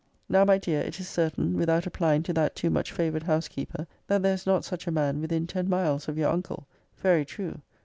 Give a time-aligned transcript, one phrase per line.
[0.15, 3.85] >>> Now, my dear, it is certain, without applying to that too much favoured housekeeper,
[4.07, 6.65] that there is not such a man within ten miles of your uncle.
[6.97, 7.61] Very true!